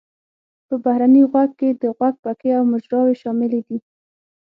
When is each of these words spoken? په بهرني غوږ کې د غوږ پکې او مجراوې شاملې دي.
په 0.67 0.75
بهرني 0.83 1.23
غوږ 1.31 1.49
کې 1.59 1.69
د 1.81 1.83
غوږ 1.97 2.15
پکې 2.23 2.49
او 2.57 2.63
مجراوې 2.71 3.15
شاملې 3.21 3.61
دي. 3.67 3.77